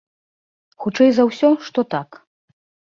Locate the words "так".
1.97-2.09